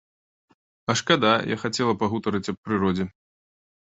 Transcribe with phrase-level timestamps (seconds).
[0.93, 3.07] А шкада, я хацела пагутарыць аб прыродзе.